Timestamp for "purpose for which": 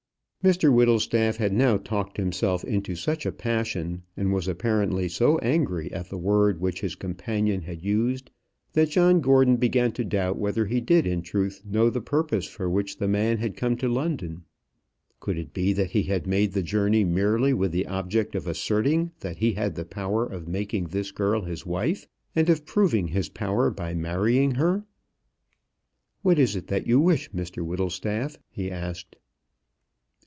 12.01-12.97